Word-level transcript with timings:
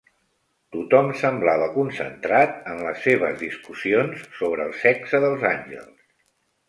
Tothom 0.75 1.09
semblava 1.23 1.67
concentrat 1.75 2.57
en 2.71 2.81
les 2.87 3.05
seves 3.09 3.37
discussions 3.43 4.25
sobre 4.39 4.67
el 4.71 4.75
sexe 4.87 5.21
dels 5.27 5.47
àngels. 5.55 6.01